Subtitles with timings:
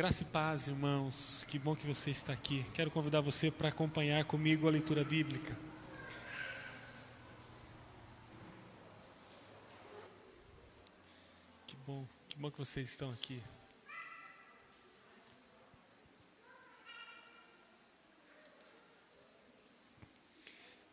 [0.00, 1.44] Graça e paz, irmãos.
[1.46, 2.64] Que bom que você está aqui.
[2.72, 5.54] Quero convidar você para acompanhar comigo a leitura bíblica.
[11.66, 13.42] Que bom, que bom que vocês estão aqui.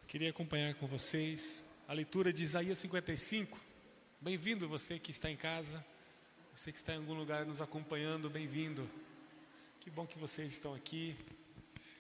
[0.06, 3.58] Queria acompanhar com vocês a leitura de Isaías 55.
[4.20, 5.82] Bem-vindo você que está em casa.
[6.58, 8.90] Você que está em algum lugar nos acompanhando, bem-vindo.
[9.80, 11.16] Que bom que vocês estão aqui.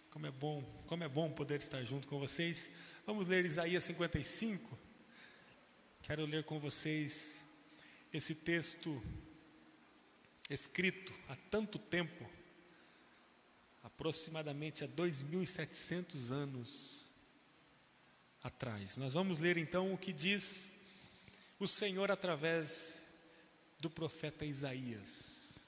[0.09, 2.71] Como é bom, como é bom poder estar junto com vocês.
[3.05, 4.75] Vamos ler Isaías 55.
[6.01, 7.45] Quero ler com vocês
[8.11, 8.99] esse texto
[10.49, 12.27] escrito há tanto tempo,
[13.83, 17.11] aproximadamente há 2.700 anos
[18.41, 18.97] atrás.
[18.97, 20.71] Nós vamos ler então o que diz
[21.59, 23.05] o Senhor através
[23.79, 25.65] do profeta Isaías.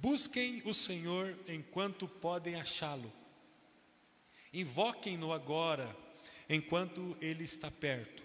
[0.00, 3.12] Busquem o Senhor enquanto podem achá-lo.
[4.52, 5.94] Invoquem-no agora,
[6.48, 8.22] enquanto ele está perto.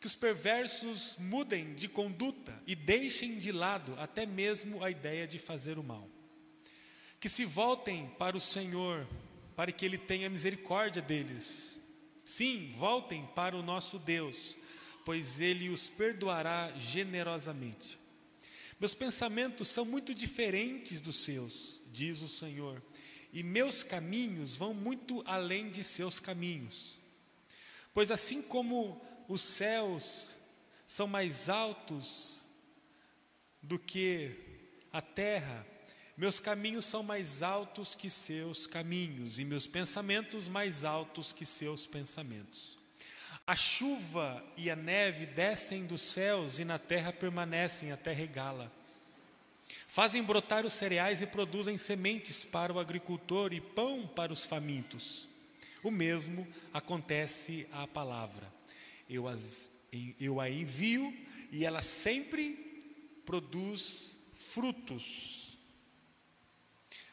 [0.00, 5.38] Que os perversos mudem de conduta e deixem de lado até mesmo a ideia de
[5.38, 6.08] fazer o mal.
[7.20, 9.06] Que se voltem para o Senhor,
[9.56, 11.80] para que ele tenha misericórdia deles.
[12.24, 14.58] Sim, voltem para o nosso Deus,
[15.04, 17.98] pois ele os perdoará generosamente.
[18.80, 22.80] Meus pensamentos são muito diferentes dos seus, diz o Senhor,
[23.32, 26.98] e meus caminhos vão muito além de seus caminhos.
[27.92, 30.36] Pois assim como os céus
[30.86, 32.48] são mais altos
[33.60, 34.30] do que
[34.92, 35.66] a terra,
[36.16, 41.84] meus caminhos são mais altos que seus caminhos, e meus pensamentos mais altos que seus
[41.84, 42.77] pensamentos.
[43.48, 48.70] A chuva e a neve descem dos céus e na terra permanecem até regá-la.
[49.86, 55.26] Fazem brotar os cereais e produzem sementes para o agricultor e pão para os famintos.
[55.82, 58.52] O mesmo acontece à palavra.
[59.08, 59.70] Eu, as,
[60.20, 61.16] eu a envio
[61.50, 65.56] e ela sempre produz frutos.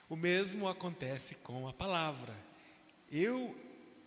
[0.09, 2.35] O mesmo acontece com a palavra.
[3.09, 3.55] Eu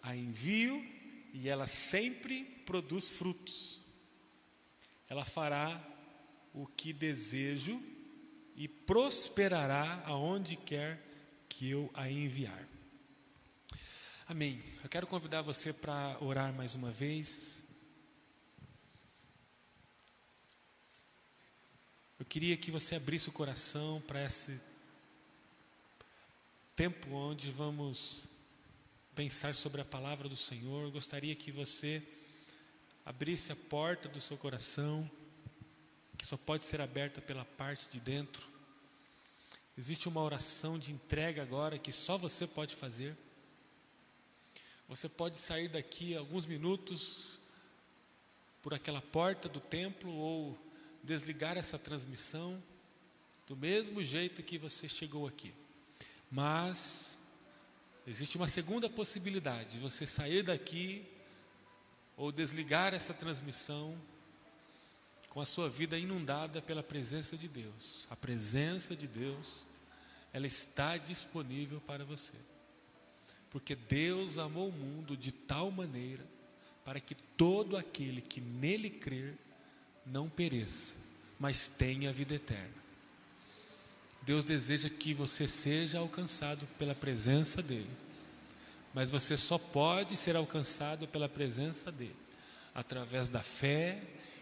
[0.02, 0.97] a envio
[1.32, 3.80] e ela sempre produz frutos.
[5.08, 5.82] Ela fará
[6.52, 7.80] o que desejo
[8.56, 11.02] e prosperará aonde quer
[11.48, 12.68] que eu a enviar.
[14.26, 14.62] Amém.
[14.82, 17.62] Eu quero convidar você para orar mais uma vez.
[22.18, 24.60] Eu queria que você abrisse o coração para esse
[26.74, 28.28] tempo onde vamos
[29.18, 32.00] pensar sobre a palavra do Senhor, eu gostaria que você
[33.04, 35.10] abrisse a porta do seu coração,
[36.16, 38.46] que só pode ser aberta pela parte de dentro.
[39.76, 43.16] Existe uma oração de entrega agora que só você pode fazer.
[44.88, 47.40] Você pode sair daqui alguns minutos
[48.62, 50.56] por aquela porta do templo ou
[51.02, 52.62] desligar essa transmissão
[53.48, 55.52] do mesmo jeito que você chegou aqui.
[56.30, 57.17] Mas
[58.08, 61.04] Existe uma segunda possibilidade de você sair daqui
[62.16, 63.94] ou desligar essa transmissão
[65.28, 68.08] com a sua vida inundada pela presença de Deus.
[68.08, 69.66] A presença de Deus,
[70.32, 72.32] ela está disponível para você.
[73.50, 76.24] Porque Deus amou o mundo de tal maneira
[76.86, 79.36] para que todo aquele que nele crer
[80.06, 80.96] não pereça,
[81.38, 82.87] mas tenha a vida eterna.
[84.28, 87.88] Deus deseja que você seja alcançado pela presença dEle.
[88.92, 92.14] Mas você só pode ser alcançado pela presença dEle,
[92.74, 93.98] através da fé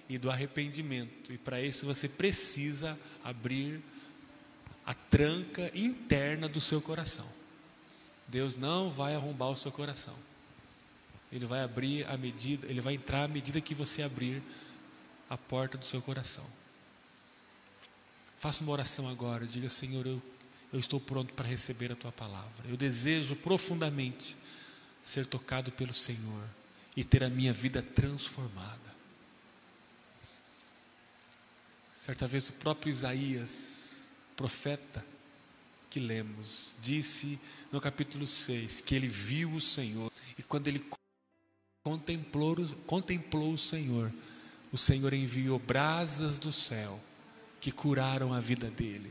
[0.08, 1.32] e do arrependimento.
[1.32, 3.80] E para isso você precisa abrir
[4.84, 7.28] a tranca interna do seu coração.
[8.26, 10.16] Deus não vai arrombar o seu coração.
[11.30, 14.42] Ele vai abrir a medida, ele vai entrar à medida que você abrir
[15.30, 16.44] a porta do seu coração.
[18.38, 20.22] Faça uma oração agora, diga: Senhor, eu,
[20.72, 22.68] eu estou pronto para receber a tua palavra.
[22.68, 24.36] Eu desejo profundamente
[25.02, 26.44] ser tocado pelo Senhor
[26.96, 28.96] e ter a minha vida transformada.
[31.94, 33.96] Certa vez o próprio Isaías,
[34.36, 35.04] profeta
[35.90, 37.38] que lemos, disse
[37.72, 40.86] no capítulo 6 que ele viu o Senhor e quando ele
[41.82, 42.56] contemplou,
[42.86, 44.12] contemplou o Senhor,
[44.70, 47.00] o Senhor enviou brasas do céu
[47.66, 49.10] que curaram a vida dele.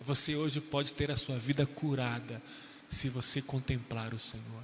[0.00, 2.40] Você hoje pode ter a sua vida curada
[2.88, 4.62] se você contemplar o Senhor.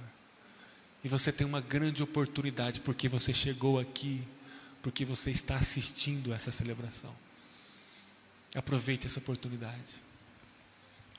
[1.03, 4.25] E você tem uma grande oportunidade porque você chegou aqui,
[4.81, 7.13] porque você está assistindo essa celebração.
[8.55, 9.95] Aproveite essa oportunidade.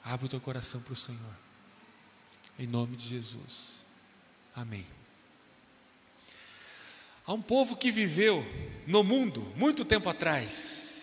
[0.03, 1.37] Abre o teu coração para o Senhor.
[2.59, 3.85] Em nome de Jesus.
[4.55, 4.87] Amém.
[7.27, 8.43] Há um povo que viveu
[8.87, 10.96] no mundo muito tempo atrás.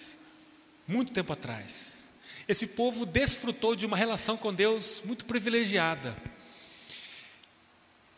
[0.87, 2.03] Muito tempo atrás.
[2.47, 6.15] Esse povo desfrutou de uma relação com Deus muito privilegiada.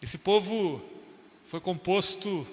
[0.02, 0.84] Esse povo
[1.44, 2.46] foi composto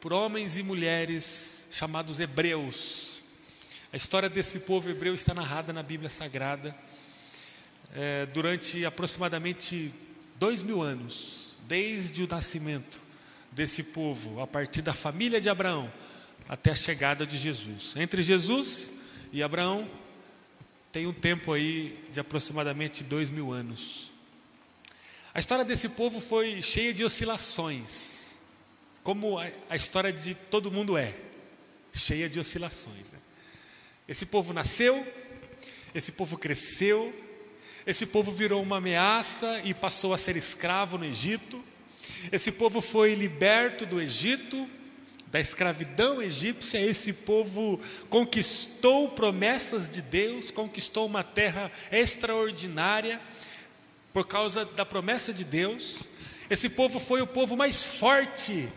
[0.00, 3.22] por homens e mulheres chamados hebreus.
[3.90, 6.76] A história desse povo hebreu está narrada na Bíblia Sagrada
[7.94, 9.94] é, durante aproximadamente
[10.36, 13.00] dois mil anos, desde o nascimento
[13.50, 15.90] desse povo, a partir da família de Abraão
[16.46, 17.94] até a chegada de Jesus.
[17.96, 18.92] Entre Jesus
[19.34, 19.90] e Abraão
[20.92, 24.12] tem um tempo aí de aproximadamente dois mil anos.
[25.34, 28.38] A história desse povo foi cheia de oscilações,
[29.02, 31.16] como a, história de todo mundo é,
[31.92, 33.10] cheia de oscilações.
[33.10, 33.18] Né?
[34.06, 35.04] Esse povo nasceu,
[35.92, 37.12] esse povo cresceu,
[37.84, 41.60] esse povo virou uma ameaça e passou a ser escravo no Egito.
[42.30, 44.70] Esse povo foi liberto do Egito,
[45.34, 53.20] da escravidão egípcia, esse povo conquistou promessas de Deus, conquistou uma terra extraordinária
[54.12, 56.08] por causa da promessa de Deus.
[56.48, 58.68] Esse povo foi o povo mais forte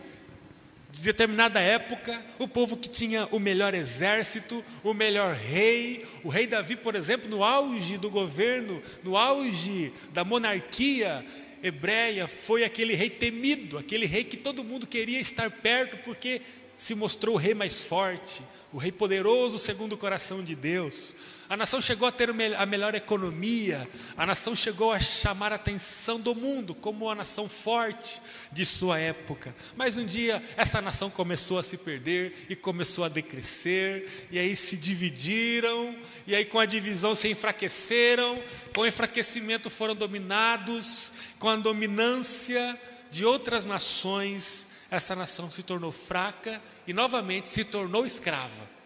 [0.90, 6.08] de determinada época, o povo que tinha o melhor exército, o melhor rei.
[6.24, 11.24] O rei Davi, por exemplo, no auge do governo, no auge da monarquia,
[11.62, 16.42] hebreia foi aquele rei temido, aquele rei que todo mundo queria estar perto porque
[16.76, 21.16] se mostrou o rei mais forte, o rei poderoso segundo o coração de Deus.
[21.50, 26.20] A nação chegou a ter a melhor economia, a nação chegou a chamar a atenção
[26.20, 28.22] do mundo como a nação forte
[28.52, 29.56] de sua época.
[29.76, 34.58] Mas um dia essa nação começou a se perder e começou a decrescer, e aí
[34.58, 35.96] se dividiram,
[36.26, 42.78] e aí com a divisão se enfraqueceram, com o enfraquecimento foram dominados, com a dominância
[43.10, 48.77] de outras nações, essa nação se tornou fraca e novamente se tornou escrava.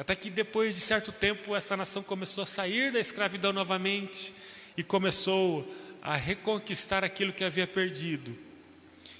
[0.00, 4.32] Até que depois de certo tempo essa nação começou a sair da escravidão novamente
[4.74, 5.70] e começou
[6.00, 8.34] a reconquistar aquilo que havia perdido.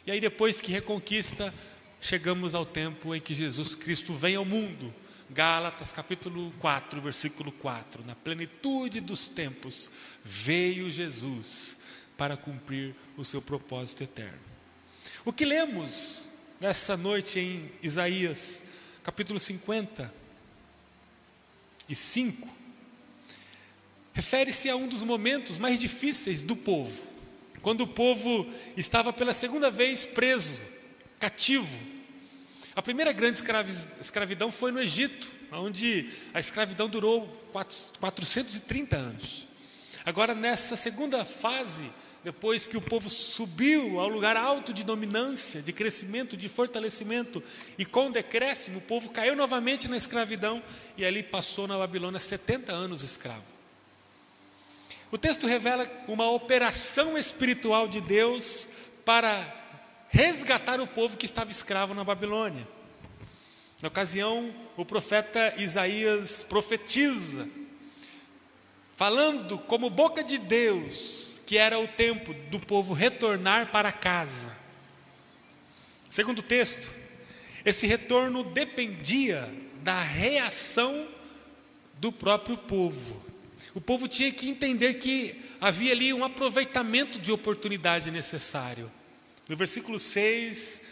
[0.06, 1.52] E aí depois que reconquista,
[2.00, 4.94] chegamos ao tempo em que Jesus Cristo vem ao mundo.
[5.28, 8.02] Gálatas capítulo 4, versículo 4.
[8.06, 9.90] Na plenitude dos tempos
[10.24, 11.76] veio Jesus
[12.16, 14.40] para cumprir o seu propósito eterno.
[15.26, 16.26] O que lemos
[16.58, 18.64] nessa noite em Isaías
[19.02, 20.19] capítulo 50
[21.90, 22.48] e 5
[24.12, 27.02] refere-se a um dos momentos mais difíceis do povo,
[27.62, 28.46] quando o povo
[28.76, 30.62] estava pela segunda vez preso,
[31.18, 31.78] cativo.
[32.74, 33.42] A primeira grande
[34.00, 37.26] escravidão foi no Egito, onde a escravidão durou
[37.98, 39.48] 430 anos.
[40.04, 41.90] Agora, nessa segunda fase,
[42.22, 47.42] depois que o povo subiu ao lugar alto de dominância, de crescimento, de fortalecimento,
[47.78, 50.62] e com o decréscimo, o povo caiu novamente na escravidão
[50.96, 53.44] e ali passou na Babilônia 70 anos escravo.
[55.10, 58.68] O texto revela uma operação espiritual de Deus
[59.04, 59.56] para
[60.08, 62.68] resgatar o povo que estava escravo na Babilônia.
[63.80, 67.48] Na ocasião, o profeta Isaías profetiza,
[68.94, 74.56] falando como boca de Deus, que era o tempo do povo retornar para casa.
[76.08, 76.88] Segundo o texto,
[77.64, 79.52] esse retorno dependia
[79.82, 81.08] da reação
[81.98, 83.20] do próprio povo.
[83.74, 88.88] O povo tinha que entender que havia ali um aproveitamento de oportunidade necessário.
[89.48, 90.82] No versículo 6,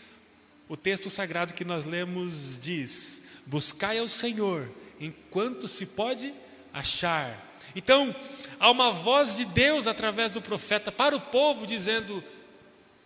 [0.68, 6.34] o texto sagrado que nós lemos diz: Buscai ao Senhor enquanto se pode
[6.72, 7.46] achar.
[7.74, 8.14] Então,
[8.58, 12.22] há uma voz de Deus através do profeta para o povo dizendo: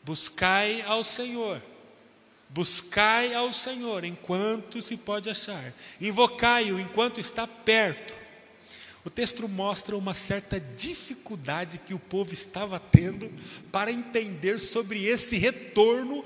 [0.03, 1.61] buscai ao Senhor.
[2.49, 8.15] Buscai ao Senhor enquanto se pode achar, invocai-o enquanto está perto.
[9.05, 13.33] O texto mostra uma certa dificuldade que o povo estava tendo
[13.73, 16.23] para entender sobre esse retorno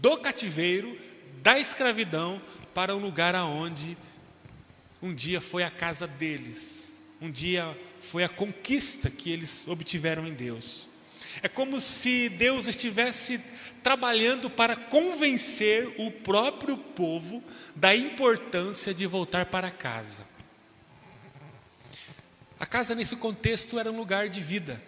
[0.00, 0.96] do cativeiro,
[1.42, 2.40] da escravidão,
[2.74, 3.96] para um lugar aonde
[5.04, 10.32] um dia foi a casa deles, um dia foi a conquista que eles obtiveram em
[10.32, 10.88] Deus.
[11.42, 13.38] É como se Deus estivesse
[13.82, 17.44] trabalhando para convencer o próprio povo
[17.76, 20.24] da importância de voltar para casa.
[22.58, 24.82] A casa, nesse contexto, era um lugar de vida.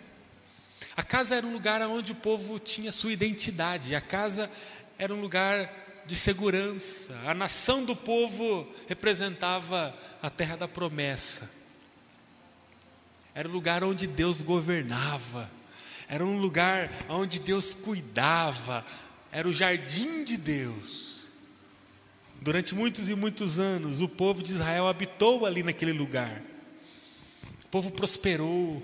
[0.96, 3.94] A casa era um lugar onde o povo tinha sua identidade.
[3.94, 4.50] A casa
[4.98, 7.14] era um lugar de segurança.
[7.26, 11.50] A nação do povo representava a terra da promessa.
[13.34, 15.50] era o lugar onde Deus governava,
[16.08, 18.86] era um lugar onde Deus cuidava,
[19.30, 21.32] era o jardim de Deus.
[22.40, 26.40] Durante muitos e muitos anos, o povo de Israel habitou ali naquele lugar.
[27.64, 28.82] O povo prosperou,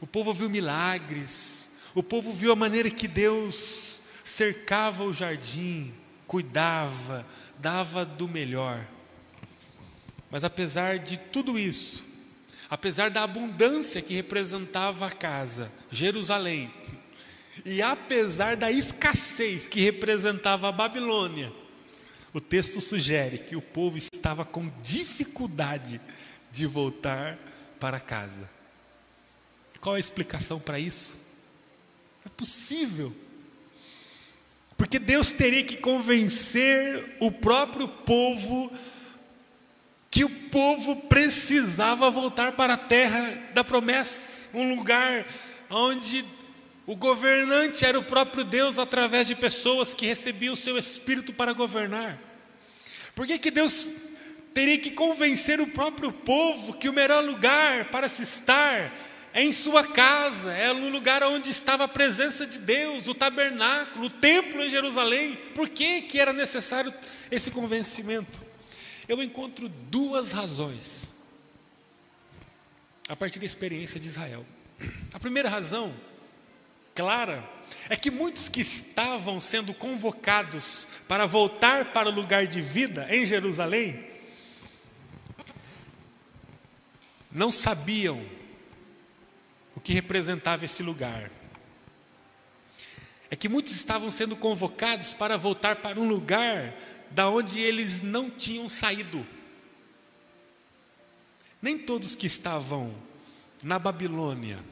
[0.00, 5.92] o povo viu milagres, o povo viu a maneira que Deus cercava o jardim,
[6.30, 7.26] cuidava,
[7.58, 8.86] dava do melhor.
[10.30, 12.04] Mas apesar de tudo isso,
[12.70, 16.72] apesar da abundância que representava a casa, Jerusalém,
[17.64, 21.52] e apesar da escassez que representava a Babilônia,
[22.32, 26.00] o texto sugere que o povo estava com dificuldade
[26.52, 27.36] de voltar
[27.80, 28.48] para casa.
[29.80, 31.26] Qual a explicação para isso?
[32.24, 33.12] É possível.
[34.80, 38.72] Porque Deus teria que convencer o próprio povo
[40.10, 45.26] que o povo precisava voltar para a terra da promessa, um lugar
[45.68, 46.24] onde
[46.86, 51.52] o governante era o próprio Deus através de pessoas que recebiam o seu espírito para
[51.52, 52.18] governar.
[53.14, 53.86] Por que, que Deus
[54.54, 58.96] teria que convencer o próprio povo que o melhor lugar para se estar
[59.32, 64.06] é em sua casa, é no lugar onde estava a presença de Deus, o tabernáculo,
[64.06, 65.36] o templo em Jerusalém.
[65.54, 66.92] Por que, que era necessário
[67.30, 68.40] esse convencimento?
[69.08, 71.12] Eu encontro duas razões
[73.08, 74.44] a partir da experiência de Israel.
[75.12, 75.94] A primeira razão,
[76.94, 77.48] clara,
[77.88, 83.24] é que muitos que estavam sendo convocados para voltar para o lugar de vida em
[83.26, 84.08] Jerusalém,
[87.30, 88.20] não sabiam
[89.80, 91.30] o que representava esse lugar.
[93.30, 96.74] É que muitos estavam sendo convocados para voltar para um lugar
[97.10, 99.26] da onde eles não tinham saído.
[101.62, 102.94] Nem todos que estavam
[103.62, 104.62] na Babilônia,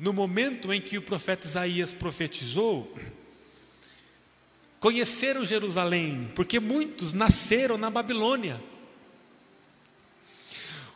[0.00, 2.92] no momento em que o profeta Isaías profetizou,
[4.80, 8.60] conheceram Jerusalém, porque muitos nasceram na Babilônia.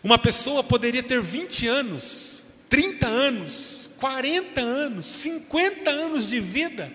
[0.02, 2.41] Uma pessoa poderia ter 20 anos,
[2.72, 6.90] 30 anos, 40 anos, 50 anos de vida,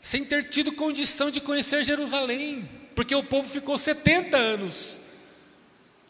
[0.00, 5.00] sem ter tido condição de conhecer Jerusalém, porque o povo ficou 70 anos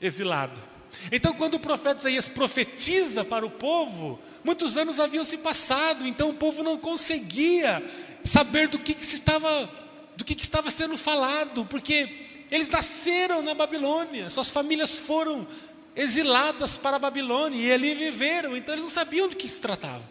[0.01, 0.61] exilado.
[1.11, 6.31] Então, quando o profeta Isaías profetiza para o povo, muitos anos haviam se passado, então
[6.31, 7.83] o povo não conseguia
[8.23, 9.69] saber do que, que se estava,
[10.17, 12.09] do que, que estava sendo falado, porque
[12.53, 15.45] eles nasceram na Babilônia, suas famílias foram
[15.97, 20.03] exiladas para a Babilônia e ali viveram, então eles não sabiam do que se tratava.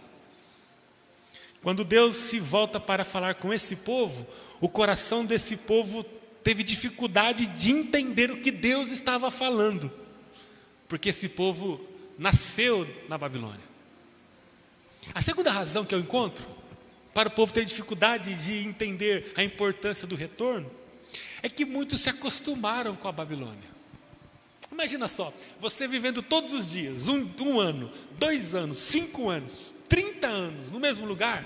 [1.61, 4.27] Quando Deus se volta para falar com esse povo,
[4.59, 6.03] o coração desse povo
[6.43, 9.91] teve dificuldade de entender o que Deus estava falando,
[10.87, 11.85] porque esse povo
[12.17, 13.73] nasceu na Babilônia.
[15.13, 16.45] A segunda razão que eu encontro
[17.13, 20.69] para o povo ter dificuldade de entender a importância do retorno
[21.41, 23.72] é que muitos se acostumaram com a Babilônia.
[24.73, 30.27] Imagina só, você vivendo todos os dias, um, um ano, dois anos, cinco anos, trinta
[30.27, 31.45] anos no mesmo lugar,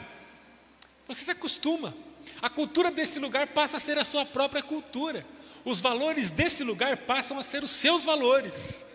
[1.06, 1.94] você se acostuma.
[2.42, 5.26] A cultura desse lugar passa a ser a sua própria cultura.
[5.66, 8.86] Os valores desse lugar passam a ser os seus valores.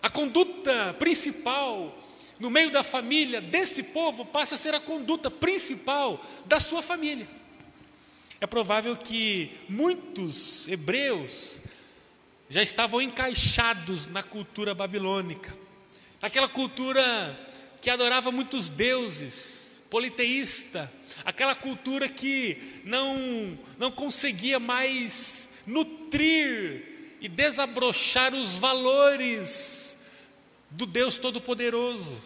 [0.00, 1.98] A conduta principal
[2.38, 7.26] no meio da família desse povo passa a ser a conduta principal da sua família.
[8.40, 11.60] É provável que muitos hebreus
[12.50, 15.56] já estavam encaixados na cultura babilônica,
[16.20, 17.38] aquela cultura
[17.80, 20.92] que adorava muitos deuses, politeísta,
[21.24, 29.96] aquela cultura que não, não conseguia mais nutrir e desabrochar os valores
[30.70, 32.20] do Deus Todo-Poderoso.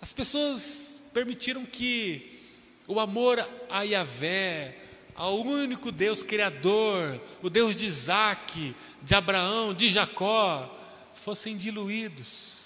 [0.00, 2.40] As pessoas permitiram que
[2.86, 4.76] o amor a Yahvé,
[5.14, 10.78] ao único Deus Criador, o Deus de Isaac, de Abraão, de Jacó,
[11.12, 12.64] fossem diluídos,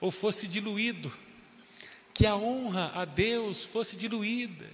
[0.00, 1.12] ou fosse diluído,
[2.14, 4.68] que a honra a Deus fosse diluída,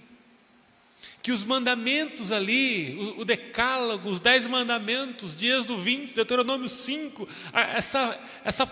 [1.21, 7.27] que os mandamentos ali, o, o decálogo, os dez mandamentos, de Êxodo 20, Deuteronômio 5,
[7.53, 8.71] essa, essa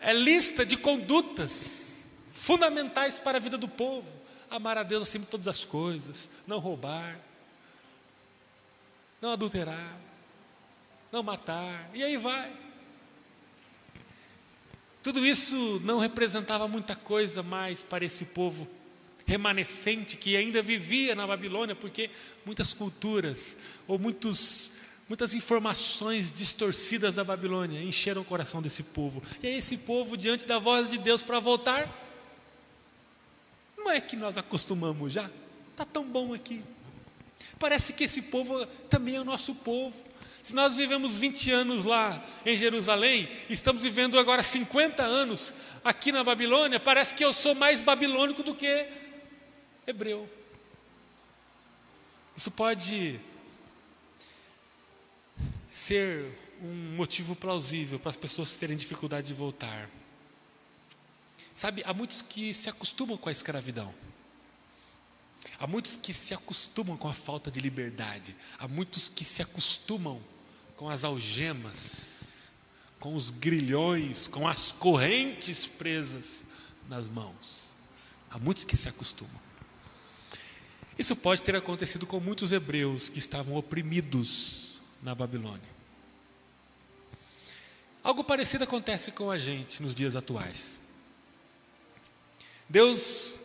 [0.00, 4.25] é lista de condutas fundamentais para a vida do povo,
[4.56, 7.18] amar a Deus acima de todas as coisas, não roubar,
[9.20, 9.96] não adulterar,
[11.12, 12.52] não matar, e aí vai.
[15.02, 18.68] Tudo isso não representava muita coisa mais para esse povo
[19.24, 22.10] remanescente que ainda vivia na Babilônia, porque
[22.44, 24.76] muitas culturas ou muitos
[25.08, 29.22] Muitas informações distorcidas da Babilônia encheram o coração desse povo.
[29.40, 32.05] E aí, esse povo, diante da voz de Deus para voltar,
[33.86, 35.30] não é que nós acostumamos já?
[35.70, 36.60] Está tão bom aqui.
[37.56, 40.04] Parece que esse povo também é o nosso povo.
[40.42, 46.24] Se nós vivemos 20 anos lá em Jerusalém, estamos vivendo agora 50 anos aqui na
[46.24, 48.88] Babilônia, parece que eu sou mais babilônico do que
[49.86, 50.28] hebreu.
[52.36, 53.20] Isso pode
[55.70, 59.88] ser um motivo plausível para as pessoas terem dificuldade de voltar.
[61.56, 63.92] Sabe, há muitos que se acostumam com a escravidão.
[65.58, 68.36] Há muitos que se acostumam com a falta de liberdade.
[68.58, 70.20] Há muitos que se acostumam
[70.76, 72.50] com as algemas,
[73.00, 76.44] com os grilhões, com as correntes presas
[76.90, 77.74] nas mãos.
[78.30, 79.40] Há muitos que se acostumam.
[80.98, 85.74] Isso pode ter acontecido com muitos hebreus que estavam oprimidos na Babilônia.
[88.04, 90.84] Algo parecido acontece com a gente nos dias atuais.
[92.68, 93.36] Deus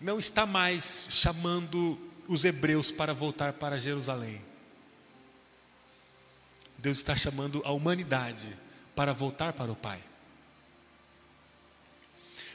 [0.00, 1.98] não está mais chamando
[2.28, 4.42] os hebreus para voltar para Jerusalém.
[6.78, 8.54] Deus está chamando a humanidade
[8.94, 10.02] para voltar para o Pai.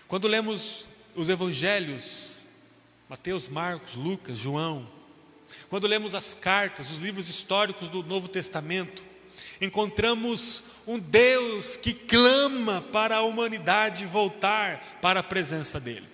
[0.08, 2.46] Quando lemos os evangelhos,
[3.08, 4.88] Mateus, Marcos, Lucas, João,
[5.69, 9.03] quando lemos as cartas, os livros históricos do Novo Testamento,
[9.62, 16.08] encontramos um Deus que clama para a humanidade voltar para a presença dEle.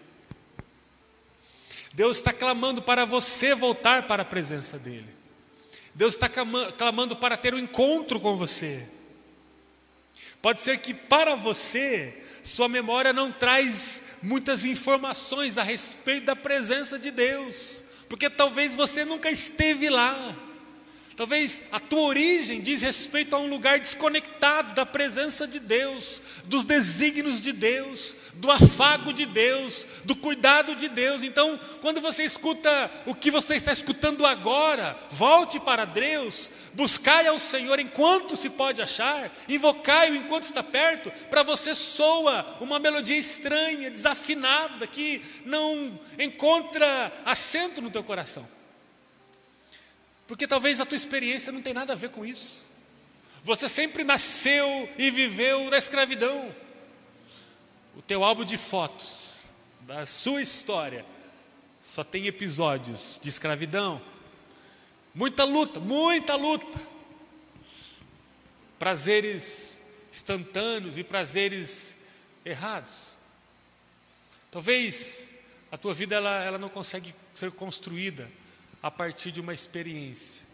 [1.94, 5.16] Deus está clamando para você voltar para a presença dEle.
[5.94, 8.86] Deus está clamando para ter um encontro com você.
[10.42, 17.00] Pode ser que para você, sua memória não traz muitas informações a respeito da presença
[17.00, 20.36] de Deus porque talvez você nunca esteve lá.
[21.15, 26.65] Talvez a tua origem diz respeito a um lugar desconectado da presença de Deus, dos
[26.65, 31.23] desígnios de Deus, do afago de Deus, do cuidado de Deus.
[31.23, 37.39] Então, quando você escuta o que você está escutando agora, volte para Deus, buscai ao
[37.39, 43.89] Senhor enquanto se pode achar, invocai-o enquanto está perto, para você soa uma melodia estranha,
[43.89, 48.55] desafinada, que não encontra assento no teu coração.
[50.28, 52.66] Porque talvez a tua experiência não tenha nada a ver com isso.
[53.44, 56.54] Você sempre nasceu e viveu na escravidão.
[57.96, 59.44] O teu álbum de fotos
[59.82, 61.06] da sua história
[61.80, 64.02] só tem episódios de escravidão.
[65.14, 66.80] Muita luta, muita luta.
[68.80, 72.00] Prazeres instantâneos e prazeres
[72.44, 73.14] errados.
[74.50, 75.30] Talvez
[75.72, 78.30] a tua vida ela, ela não consegue ser construída
[78.86, 80.45] a partir de uma experiência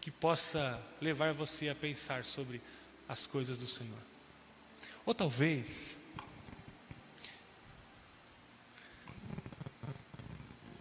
[0.00, 2.58] que possa levar você a pensar sobre
[3.06, 3.98] as coisas do Senhor.
[5.04, 5.94] Ou talvez,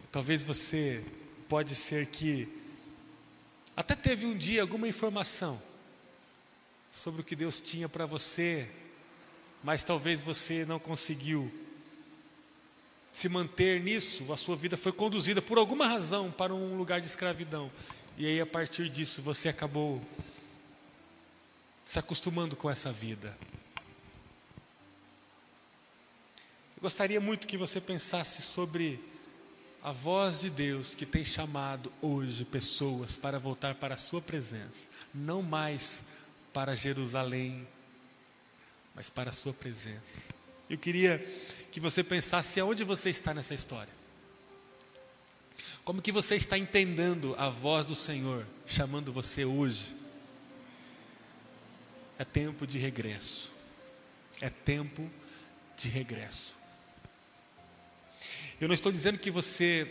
[0.09, 1.03] talvez você
[1.49, 2.47] pode ser que
[3.75, 5.61] até teve um dia alguma informação
[6.89, 8.71] sobre o que Deus tinha para você,
[9.61, 11.51] mas talvez você não conseguiu
[13.13, 17.05] se manter nisso, a sua vida foi conduzida por alguma razão para um lugar de
[17.05, 17.71] escravidão.
[18.17, 20.01] E aí, a partir disso, você acabou
[21.85, 23.37] se acostumando com essa vida.
[26.75, 28.99] Eu gostaria muito que você pensasse sobre
[29.83, 34.87] a voz de Deus que tem chamado hoje pessoas para voltar para a Sua presença,
[35.13, 36.05] não mais
[36.51, 37.67] para Jerusalém,
[38.95, 40.42] mas para a Sua presença.
[40.73, 41.19] Eu queria
[41.71, 43.93] que você pensasse aonde você está nessa história.
[45.85, 49.95] Como que você está entendendo a voz do Senhor chamando você hoje?
[52.17, 53.51] É tempo de regresso.
[54.41, 55.07] É tempo
[55.77, 56.57] de regresso.
[58.59, 59.87] Eu não estou dizendo que você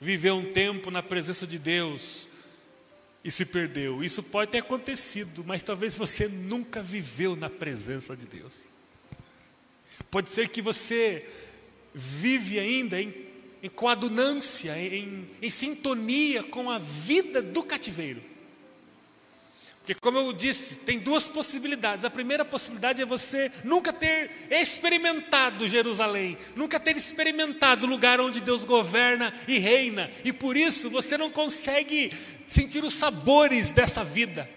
[0.00, 2.30] viveu um tempo na presença de Deus
[3.26, 4.04] e se perdeu.
[4.04, 8.66] Isso pode ter acontecido, mas talvez você nunca viveu na presença de Deus.
[10.08, 11.28] Pode ser que você
[11.92, 13.12] vive ainda em,
[13.60, 18.22] em coadunância, em, em sintonia com a vida do cativeiro.
[19.86, 22.04] Porque, como eu disse, tem duas possibilidades.
[22.04, 28.40] A primeira possibilidade é você nunca ter experimentado Jerusalém, nunca ter experimentado o lugar onde
[28.40, 32.10] Deus governa e reina, e por isso você não consegue
[32.48, 34.50] sentir os sabores dessa vida.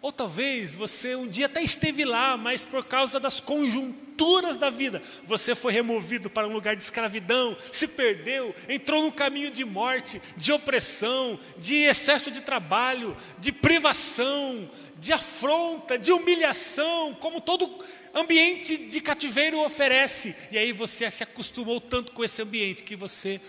[0.00, 4.68] Ou talvez você um dia até esteve lá, mas por causa das conjunturas, duras da
[4.68, 5.00] vida.
[5.24, 10.20] Você foi removido para um lugar de escravidão, se perdeu, entrou num caminho de morte,
[10.36, 17.70] de opressão, de excesso de trabalho, de privação, de afronta, de humilhação, como todo
[18.12, 20.34] ambiente de cativeiro oferece.
[20.50, 23.40] E aí você se acostumou tanto com esse ambiente que você,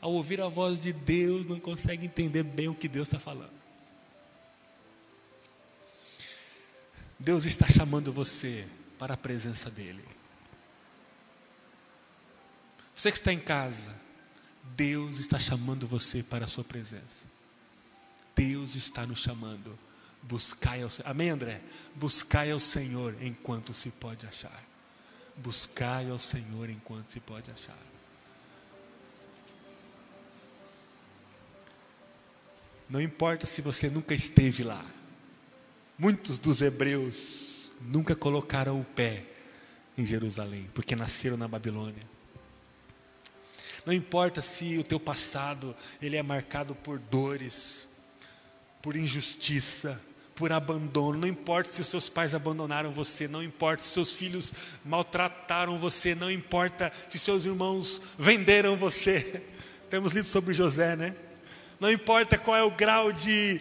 [0.00, 3.56] ao ouvir a voz de Deus, não consegue entender bem o que Deus está falando.
[7.20, 8.64] Deus está chamando você
[8.98, 10.04] para a presença dEle.
[12.94, 13.94] Você que está em casa,
[14.76, 17.24] Deus está chamando você para a sua presença.
[18.34, 19.78] Deus está nos chamando.
[20.22, 21.08] Buscai ao Senhor.
[21.08, 21.60] Amém, André?
[21.94, 24.64] Buscai ao Senhor enquanto se pode achar.
[25.36, 27.78] Buscai ao Senhor enquanto se pode achar.
[32.88, 34.84] Não importa se você nunca esteve lá.
[35.96, 39.24] Muitos dos hebreus nunca colocaram o pé
[39.96, 42.02] em Jerusalém, porque nasceram na Babilônia.
[43.84, 47.88] Não importa se o teu passado ele é marcado por dores,
[48.82, 50.00] por injustiça,
[50.34, 54.52] por abandono, não importa se os seus pais abandonaram você, não importa se seus filhos
[54.84, 59.42] maltrataram você, não importa se seus irmãos venderam você.
[59.90, 61.16] Temos lido sobre José, né?
[61.80, 63.60] Não importa qual é o grau de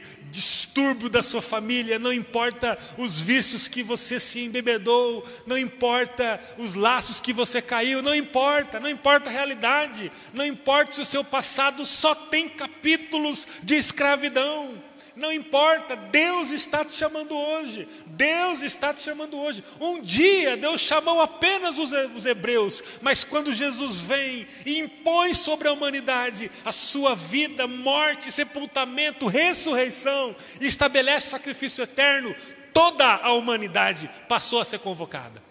[0.78, 6.76] distúrbio da sua família, não importa os vícios que você se embebedou, não importa os
[6.76, 11.24] laços que você caiu, não importa, não importa a realidade, não importa se o seu
[11.24, 14.87] passado só tem capítulos de escravidão.
[15.18, 17.88] Não importa, Deus está te chamando hoje.
[18.06, 19.64] Deus está te chamando hoje.
[19.82, 25.74] Um dia Deus chamou apenas os hebreus, mas quando Jesus vem e impõe sobre a
[25.74, 32.36] humanidade a sua vida, morte, sepultamento, ressurreição, e estabelece sacrifício eterno,
[32.72, 35.47] toda a humanidade passou a ser convocada.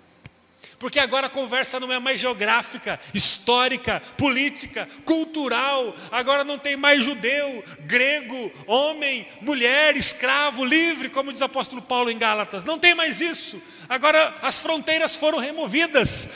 [0.79, 5.95] Porque agora a conversa não é mais geográfica, histórica, política, cultural.
[6.11, 12.11] Agora não tem mais judeu, grego, homem, mulher, escravo, livre, como diz o apóstolo Paulo
[12.11, 12.65] em Gálatas.
[12.65, 13.61] Não tem mais isso.
[13.89, 16.29] Agora as fronteiras foram removidas.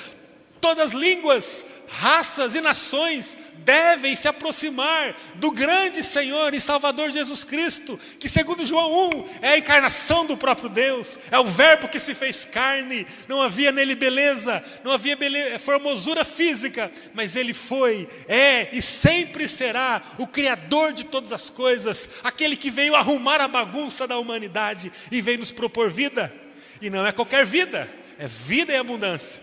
[0.58, 7.44] Todas as línguas, raças e nações devem se aproximar do grande Senhor e Salvador Jesus
[7.44, 11.98] Cristo, que, segundo João 1, é a encarnação do próprio Deus, é o Verbo que
[11.98, 13.06] se fez carne.
[13.28, 19.48] Não havia nele beleza, não havia beleza, formosura física, mas ele foi, é e sempre
[19.48, 24.92] será o Criador de todas as coisas, aquele que veio arrumar a bagunça da humanidade
[25.10, 26.32] e veio nos propor vida.
[26.80, 29.42] E não é qualquer vida, é vida em abundância.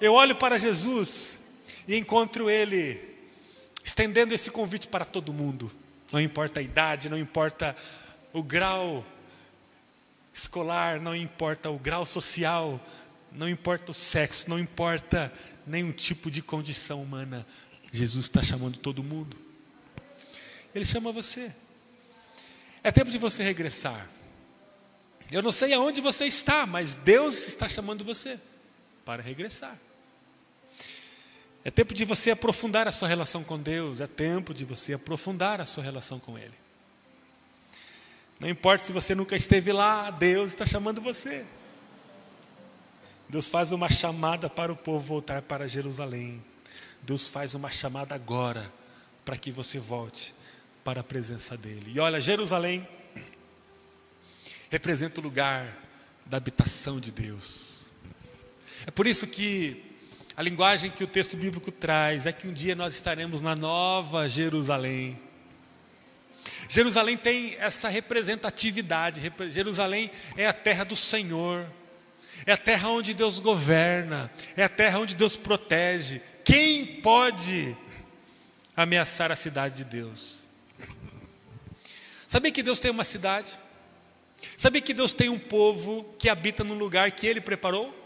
[0.00, 1.38] Eu olho para Jesus
[1.86, 3.11] e encontro Ele
[3.84, 5.70] estendendo esse convite para todo mundo.
[6.10, 7.74] Não importa a idade, não importa
[8.32, 9.04] o grau
[10.32, 12.80] escolar, não importa o grau social,
[13.30, 15.32] não importa o sexo, não importa
[15.66, 17.46] nenhum tipo de condição humana.
[17.90, 19.36] Jesus está chamando todo mundo.
[20.74, 21.52] Ele chama você.
[22.82, 24.08] É tempo de você regressar.
[25.30, 28.38] Eu não sei aonde você está, mas Deus está chamando você
[29.04, 29.78] para regressar.
[31.64, 35.60] É tempo de você aprofundar a sua relação com Deus, é tempo de você aprofundar
[35.60, 36.54] a sua relação com Ele.
[38.40, 41.44] Não importa se você nunca esteve lá, Deus está chamando você.
[43.28, 46.42] Deus faz uma chamada para o povo voltar para Jerusalém.
[47.02, 48.72] Deus faz uma chamada agora
[49.24, 50.34] para que você volte
[50.82, 51.92] para a presença dEle.
[51.92, 52.86] E olha, Jerusalém
[54.68, 55.78] representa o lugar
[56.26, 57.86] da habitação de Deus.
[58.84, 59.91] É por isso que
[60.36, 64.28] a linguagem que o texto bíblico traz é que um dia nós estaremos na nova
[64.28, 65.20] Jerusalém.
[66.68, 69.20] Jerusalém tem essa representatividade.
[69.50, 71.66] Jerusalém é a terra do Senhor,
[72.46, 76.22] é a terra onde Deus governa, é a terra onde Deus protege.
[76.42, 77.76] Quem pode
[78.74, 80.42] ameaçar a cidade de Deus?
[82.26, 83.52] Sabia que Deus tem uma cidade?
[84.56, 88.01] Sabia que Deus tem um povo que habita no lugar que Ele preparou?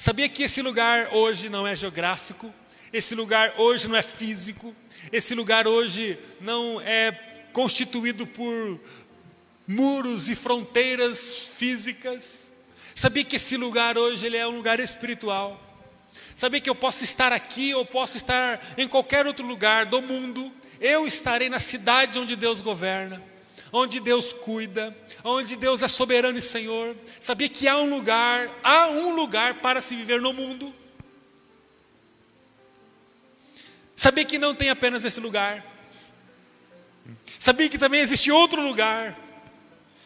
[0.00, 2.54] Sabia que esse lugar hoje não é geográfico,
[2.92, 4.72] esse lugar hoje não é físico,
[5.10, 7.10] esse lugar hoje não é
[7.52, 8.80] constituído por
[9.66, 12.52] muros e fronteiras físicas.
[12.94, 15.60] Sabia que esse lugar hoje ele é um lugar espiritual.
[16.32, 20.52] Sabia que eu posso estar aqui ou posso estar em qualquer outro lugar do mundo.
[20.80, 23.20] Eu estarei na cidade onde Deus governa
[23.72, 26.96] onde Deus cuida, onde Deus é soberano e Senhor.
[27.20, 30.74] Sabia que há um lugar, há um lugar para se viver no mundo.
[33.94, 35.64] Sabia que não tem apenas esse lugar.
[37.38, 39.18] Sabia que também existe outro lugar,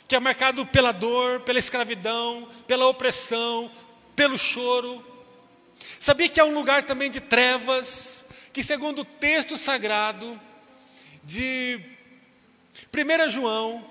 [0.08, 3.70] que é marcado pela dor, pela escravidão, pela opressão,
[4.16, 5.04] pelo choro.
[5.98, 10.40] Sabia que é um lugar também de trevas, que segundo o texto sagrado
[11.24, 11.91] de
[12.94, 13.84] 1 João,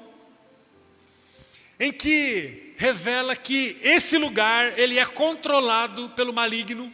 [1.79, 6.93] em que revela que esse lugar ele é controlado pelo maligno.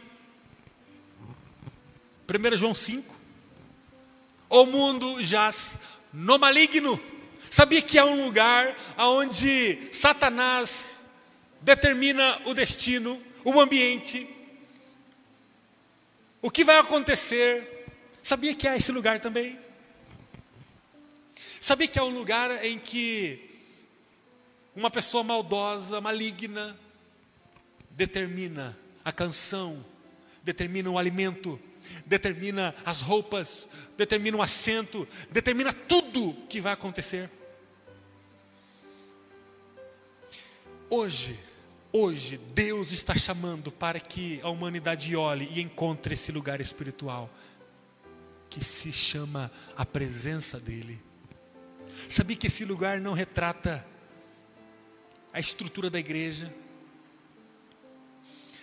[2.28, 3.14] 1 João 5.
[4.50, 5.78] O mundo jaz
[6.12, 7.00] no maligno.
[7.50, 11.04] Sabia que é um lugar onde Satanás
[11.60, 14.28] determina o destino, o ambiente,
[16.40, 17.86] o que vai acontecer.
[18.22, 19.58] Sabia que há esse lugar também?
[21.60, 23.48] Sabia que é um lugar em que
[24.76, 26.78] uma pessoa maldosa, maligna,
[27.90, 29.84] determina a canção,
[30.42, 31.60] determina o alimento,
[32.06, 37.28] determina as roupas, determina o assento, determina tudo que vai acontecer.
[40.88, 41.38] Hoje,
[41.92, 47.28] hoje, Deus está chamando para que a humanidade olhe e encontre esse lugar espiritual
[48.48, 51.07] que se chama a presença dEle.
[52.08, 53.86] Sabia que esse lugar não retrata
[55.32, 56.52] a estrutura da igreja,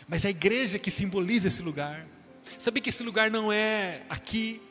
[0.07, 2.05] mas é a igreja que simboliza esse lugar.
[2.59, 4.61] Sabia que esse lugar não é aqui?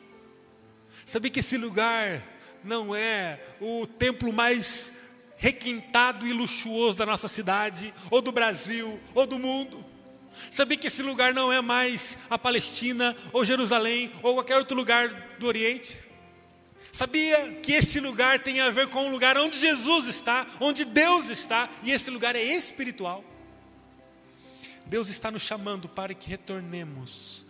[1.05, 2.23] Sabia que esse lugar
[2.63, 5.05] não é o templo mais
[5.37, 9.85] requintado e luxuoso da nossa cidade, ou do Brasil, ou do mundo.
[10.49, 15.09] Sabia que esse lugar não é mais a Palestina, ou Jerusalém, ou qualquer outro lugar
[15.37, 15.97] do Oriente?
[16.95, 21.29] Sabia que esse lugar tem a ver com o lugar onde Jesus está, onde Deus
[21.29, 23.21] está, e esse lugar é espiritual?
[24.85, 27.45] Deus está nos chamando para que retornemos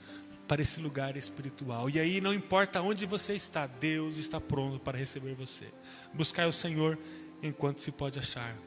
[0.48, 1.88] para esse lugar espiritual.
[1.92, 5.68] E aí não importa onde você está, Deus está pronto para receber você.
[6.12, 6.98] Buscar o Senhor
[7.44, 8.58] enquanto se pode achar.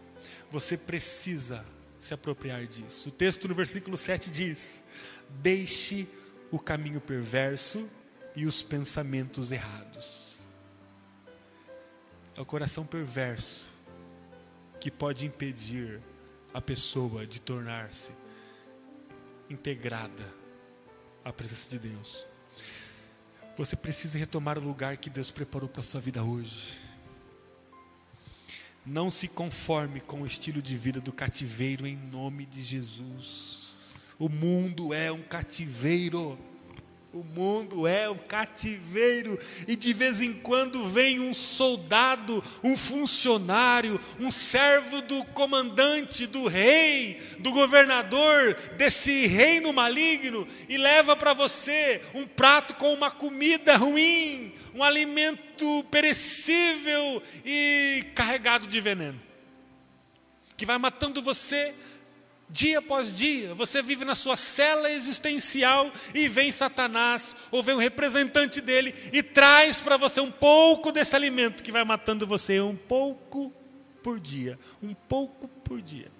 [0.49, 1.67] Você precisa
[1.99, 3.09] se apropriar disso.
[3.09, 4.85] O texto no versículo 7 diz:
[5.29, 6.07] Deixe
[6.53, 7.91] o caminho perverso
[8.37, 10.38] e os pensamentos errados.
[12.39, 13.69] É o coração perverso
[14.81, 16.01] que pode impedir
[16.55, 18.13] a pessoa de tornar-se
[19.51, 20.33] integrada
[21.25, 22.25] à presença de Deus.
[23.57, 26.79] Você precisa retomar o lugar que Deus preparou para a sua vida hoje.
[28.87, 34.15] Não se conforme com o estilo de vida do cativeiro em nome de Jesus.
[34.17, 36.39] O mundo é um cativeiro.
[37.19, 44.01] O mundo é um cativeiro e de vez em quando vem um soldado, um funcionário,
[44.21, 52.01] um servo do comandante, do rei, do governador desse reino maligno e leva para você
[52.15, 59.21] um prato com uma comida ruim, um alimento perecível e carregado de veneno,
[60.57, 61.75] que vai matando você
[62.51, 67.79] dia após dia, você vive na sua cela existencial e vem Satanás, ou vem um
[67.79, 72.77] representante dele e traz para você um pouco desse alimento que vai matando você um
[72.77, 73.53] pouco
[74.03, 76.11] por dia, um pouco por dia.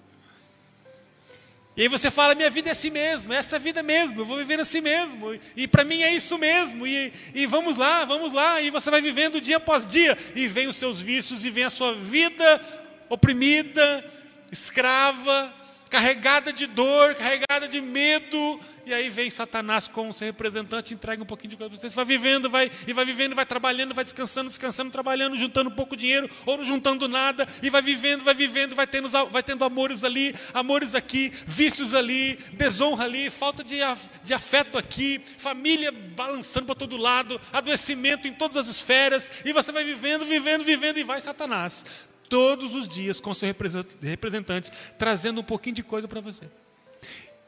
[1.75, 4.59] E aí você fala: minha vida é assim mesmo, essa vida mesmo, eu vou viver
[4.59, 8.69] assim mesmo, e para mim é isso mesmo, e, e vamos lá, vamos lá, e
[8.69, 11.95] você vai vivendo dia após dia, e vem os seus vícios, e vem a sua
[11.95, 12.61] vida
[13.09, 14.05] oprimida,
[14.51, 15.53] escrava,
[15.89, 21.21] carregada de dor, carregada de medo, e aí vem Satanás com o seu representante, entrega
[21.21, 21.89] um pouquinho de coisa para você.
[21.89, 25.95] Você vai vivendo, vai, e vai vivendo, vai trabalhando, vai descansando, descansando, trabalhando, juntando pouco
[25.95, 30.03] dinheiro, ou não juntando nada, e vai vivendo, vai vivendo, vai tendo, vai tendo amores
[30.03, 33.77] ali, amores aqui, vícios ali, desonra ali, falta de,
[34.23, 39.71] de afeto aqui, família balançando para todo lado, adoecimento em todas as esferas, e você
[39.71, 41.85] vai vivendo, vivendo, vivendo, e vai Satanás
[42.29, 43.53] todos os dias com seu
[44.01, 46.49] representante, trazendo um pouquinho de coisa para você.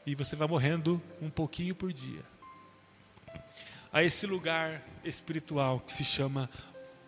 [0.04, 2.24] E você vai morrendo um pouquinho por dia.
[3.92, 6.50] A esse lugar espiritual que se chama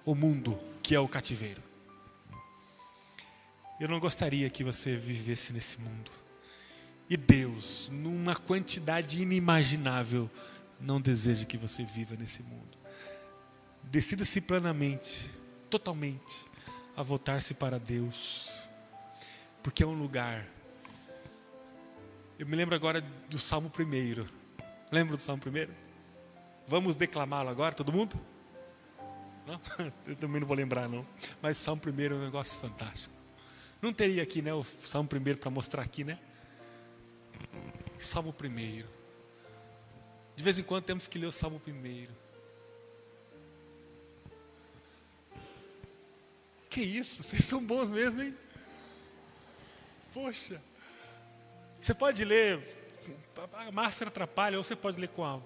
[0.04, 1.62] o mundo, que é o cativeiro.
[3.80, 6.10] Eu não gostaria que você vivesse nesse mundo.
[7.10, 10.30] E Deus, numa quantidade inimaginável,
[10.80, 12.78] não deseja que você viva nesse mundo.
[13.82, 15.30] Decida-se plenamente,
[15.68, 16.44] totalmente,
[16.96, 18.64] a voltar-se para Deus,
[19.62, 20.46] porque é um lugar.
[22.38, 24.26] Eu me lembro agora do Salmo 1.
[24.92, 25.72] Lembra do Salmo 1?
[26.66, 28.18] Vamos declamá-lo agora, todo mundo?
[29.46, 29.60] Não?
[30.06, 31.06] Eu também não vou lembrar, não.
[31.42, 33.12] Mas Salmo 1 é um negócio fantástico.
[33.82, 36.18] Não teria aqui né, o Salmo 1 para mostrar aqui, né?
[37.98, 38.84] Salmo 1.
[40.36, 42.23] De vez em quando temos que ler o Salmo 1.
[46.74, 47.22] Que isso?
[47.22, 48.34] Vocês são bons mesmo, hein?
[50.12, 50.60] Poxa.
[51.80, 52.60] Você pode ler
[53.52, 55.40] a máscara atrapalha, ou você pode ler com a,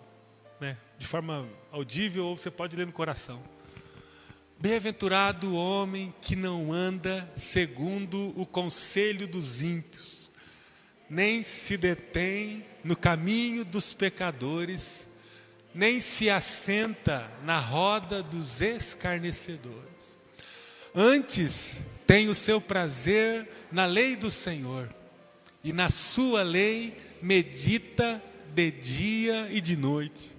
[0.58, 3.42] né, de forma audível, ou você pode ler no coração.
[4.58, 10.30] Bem-aventurado o homem que não anda segundo o conselho dos ímpios,
[11.10, 15.06] nem se detém no caminho dos pecadores,
[15.74, 19.87] nem se assenta na roda dos escarnecedores.
[20.94, 24.92] Antes tem o seu prazer na lei do Senhor,
[25.62, 28.22] e na sua lei medita
[28.54, 30.36] de dia e de noite.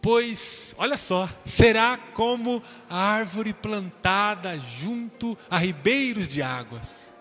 [0.00, 7.12] Pois, olha só, será como a árvore plantada junto a ribeiros de águas,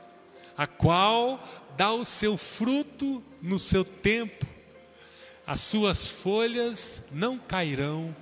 [0.55, 1.43] a qual
[1.75, 4.45] dá o seu fruto no seu tempo,
[5.45, 8.15] as suas folhas não cairão,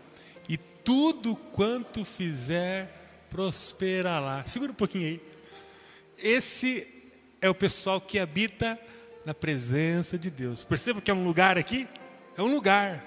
[0.50, 2.97] e tudo quanto fizer
[3.30, 4.44] prosperará.
[4.46, 5.22] Segura um pouquinho aí.
[6.18, 6.88] Esse
[7.42, 8.80] é o pessoal que habita
[9.26, 10.64] na presença de Deus.
[10.64, 11.88] Perceba que é um lugar aqui?
[12.36, 13.04] É um lugar.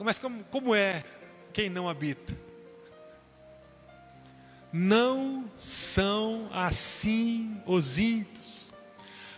[0.00, 1.04] Mas como, como é
[1.52, 2.36] quem não habita?
[4.72, 8.72] Não são assim os ímpios,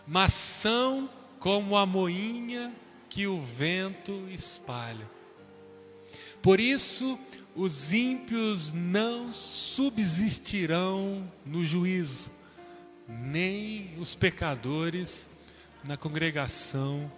[0.07, 2.73] mas são como a moinha
[3.11, 5.11] que o vento espalha.
[6.41, 7.19] Por isso,
[7.57, 12.31] os ímpios não subsistirão no juízo,
[13.09, 15.31] nem os pecadores
[15.83, 17.11] na congregação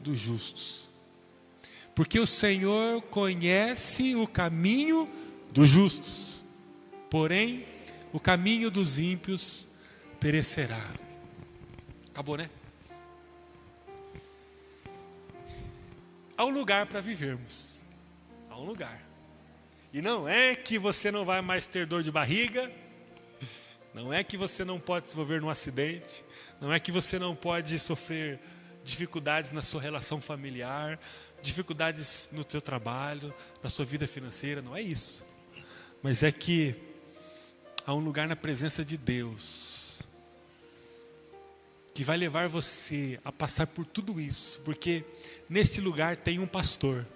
[0.00, 0.90] dos justos.
[1.94, 5.08] Porque o Senhor conhece o caminho
[5.50, 6.44] dos justos,
[7.10, 7.64] porém,
[8.12, 9.66] o caminho dos ímpios
[10.20, 10.90] perecerá.
[12.10, 12.50] Acabou, né?
[16.36, 17.80] Há um lugar para vivermos.
[18.50, 19.05] Há um lugar.
[19.96, 22.70] E não é que você não vai mais ter dor de barriga,
[23.94, 26.22] não é que você não pode se envolver num acidente,
[26.60, 28.38] não é que você não pode sofrer
[28.84, 31.00] dificuldades na sua relação familiar,
[31.40, 33.32] dificuldades no seu trabalho,
[33.62, 35.24] na sua vida financeira, não é isso.
[36.02, 36.74] Mas é que
[37.86, 40.02] há um lugar na presença de Deus
[41.94, 45.06] que vai levar você a passar por tudo isso, porque
[45.48, 47.06] nesse lugar tem um pastor.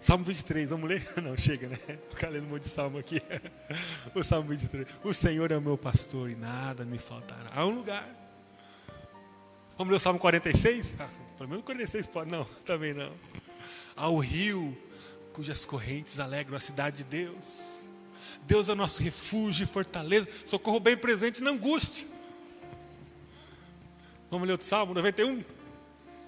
[0.00, 1.04] Salmo 23, vamos ler?
[1.20, 1.76] Não, chega, né?
[2.08, 3.20] Ficar lendo um monte de salmo aqui.
[4.14, 4.86] O Salmo 23.
[5.02, 7.50] O Senhor é o meu pastor e nada me faltará.
[7.52, 8.08] Há um lugar.
[9.76, 10.96] Vamos ler o Salmo 46?
[10.98, 12.30] Ah, pelo menos 46 pode.
[12.30, 13.12] Não, também não.
[13.96, 14.76] Há o rio
[15.32, 17.84] cujas correntes alegram a cidade de Deus.
[18.46, 22.06] Deus é o nosso refúgio e fortaleza, socorro bem presente na angústia.
[24.30, 25.44] Vamos ler o Salmo 91?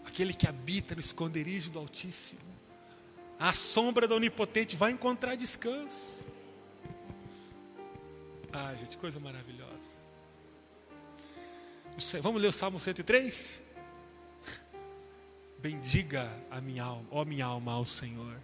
[0.04, 2.50] Aquele que habita no esconderijo do Altíssimo
[3.40, 6.26] à sombra do Onipotente vai encontrar descanso.
[8.53, 9.94] Ah, gente, coisa maravilhosa.
[12.20, 13.61] Vamos ler o Salmo 103?
[15.59, 18.37] Bendiga a minha alma, ó minha alma, ao Senhor.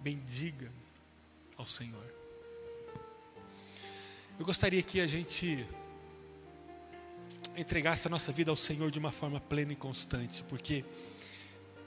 [0.00, 0.70] Bendiga
[1.56, 2.06] ao Senhor.
[4.38, 5.66] Eu gostaria que a gente
[7.56, 10.84] entregasse a nossa vida ao Senhor de uma forma plena e constante, porque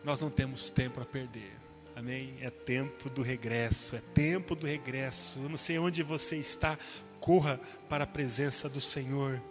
[0.04, 1.52] nós não temos tempo a perder.
[1.96, 2.34] Amém?
[2.42, 5.40] É tempo do regresso, é tempo do regresso.
[5.40, 6.78] Eu não sei onde você está,
[7.20, 7.60] corra
[7.90, 9.42] para a presença do Senhor.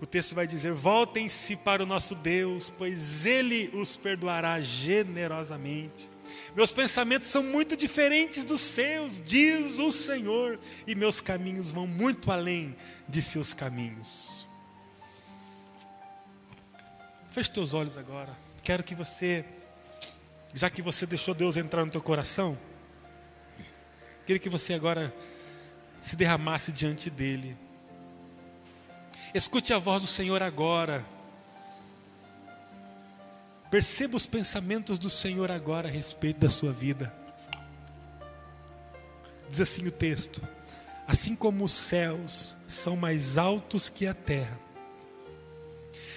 [0.00, 6.08] O texto vai dizer: Voltem-se para o nosso Deus, pois Ele os perdoará generosamente.
[6.54, 12.30] Meus pensamentos são muito diferentes dos seus, diz o Senhor, e meus caminhos vão muito
[12.30, 12.76] além
[13.08, 14.48] de seus caminhos.
[17.32, 18.36] Feche teus olhos agora.
[18.62, 19.44] Quero que você
[20.54, 22.58] já que você deixou Deus entrar no teu coração,
[24.26, 25.14] queria que você agora
[26.02, 27.56] se derramasse diante dele.
[29.34, 31.04] Escute a voz do Senhor agora.
[33.70, 37.14] Perceba os pensamentos do Senhor agora a respeito da sua vida.
[39.48, 40.42] Diz assim o texto:
[41.06, 44.58] Assim como os céus são mais altos que a terra,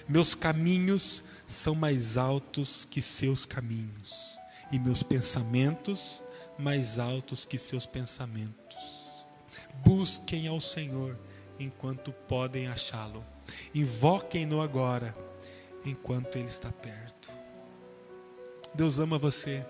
[0.08, 4.40] meus caminhos são mais altos que seus caminhos,
[4.72, 6.24] e meus pensamentos
[6.58, 9.26] mais altos que seus pensamentos.
[9.86, 11.18] Busquem ao Senhor
[11.60, 13.24] enquanto podem achá-lo.
[13.74, 15.16] Invoquem-no agora,
[15.86, 17.32] enquanto ele está perto.
[18.74, 19.66] Deus ama você.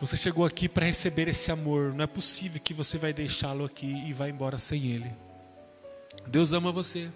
[0.00, 1.92] Você chegou aqui para receber esse amor.
[1.94, 5.12] Não é possível que você vai deixá-lo aqui e vai embora sem ele.
[6.26, 7.10] Deus ama você.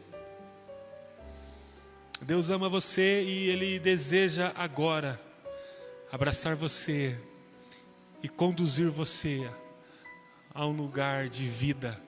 [2.24, 5.20] Deus ama você e Ele deseja agora
[6.10, 7.20] abraçar você
[8.22, 9.46] e conduzir você
[10.54, 12.00] a um lugar de vida,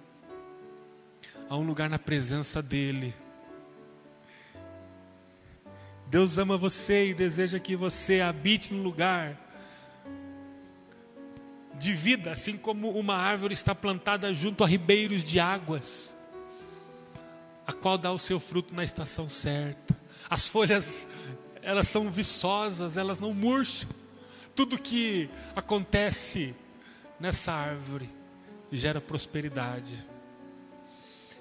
[1.50, 3.14] a um lugar na presença dEle.
[6.06, 9.38] Deus ama você e deseja que você habite no lugar
[11.74, 16.16] de vida, assim como uma árvore está plantada junto a ribeiros de águas,
[17.66, 20.05] a qual dá o seu fruto na estação certa.
[20.28, 21.06] As folhas,
[21.62, 23.88] elas são viçosas, elas não murcham.
[24.54, 26.54] Tudo que acontece
[27.20, 28.08] nessa árvore
[28.72, 30.04] gera prosperidade.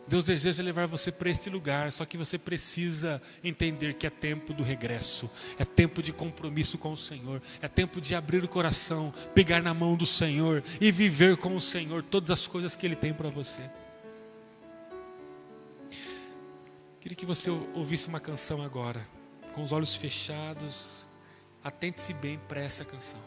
[0.08, 4.54] Deus deseja levar você para este lugar, só que você precisa entender que é tempo
[4.54, 9.12] do regresso, é tempo de compromisso com o Senhor, é tempo de abrir o coração,
[9.34, 12.96] pegar na mão do Senhor e viver com o Senhor todas as coisas que Ele
[12.96, 13.62] tem para você.
[17.06, 19.08] Queria que você ouvisse uma canção agora,
[19.54, 21.06] com os olhos fechados,
[21.64, 23.20] atente-se bem para essa canção.